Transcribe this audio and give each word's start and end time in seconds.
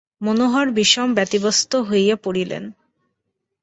মনোহর 0.21 0.67
বিষম 0.71 1.07
ব্যতিব্যস্ত 1.13 1.71
হইয়া 1.89 2.15
পড়িলেন। 2.23 2.63